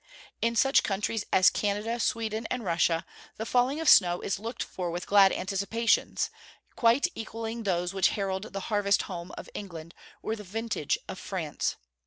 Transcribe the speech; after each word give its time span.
In 0.41 0.55
such 0.55 0.81
countries 0.81 1.25
as 1.31 1.51
Canada, 1.51 1.99
Sweden, 1.99 2.47
and 2.49 2.63
Russia, 2.63 3.05
the 3.37 3.45
falling 3.45 3.79
of 3.79 3.87
snow 3.87 4.19
is 4.21 4.39
looked 4.39 4.63
for 4.63 4.89
with 4.89 5.05
glad 5.05 5.31
anticipations, 5.31 6.31
quite 6.75 7.09
equalling 7.13 7.61
those 7.61 7.93
which 7.93 8.07
herald 8.17 8.51
the 8.51 8.61
"harvest 8.71 9.03
home" 9.03 9.31
of 9.37 9.47
England, 9.53 9.93
or 10.23 10.35
the 10.35 10.43
"vintage" 10.43 10.97
of 11.07 11.19
France. 11.19 11.75